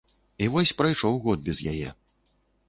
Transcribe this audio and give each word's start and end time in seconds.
І 0.45 0.47
вось 0.55 0.73
прайшоў 0.79 1.19
год 1.27 1.45
без 1.49 1.61
яе. 1.75 1.93